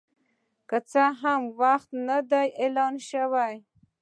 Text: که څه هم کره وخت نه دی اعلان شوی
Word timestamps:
که 0.69 0.77
څه 0.91 1.03
هم 1.21 1.41
کره 1.45 1.55
وخت 1.61 1.89
نه 2.07 2.17
دی 2.29 2.47
اعلان 2.61 2.93
شوی 3.09 3.53